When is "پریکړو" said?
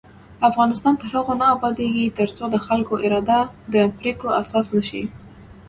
3.97-4.29